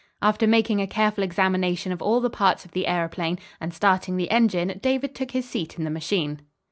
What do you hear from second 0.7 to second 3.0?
a careful examination of all the parts of the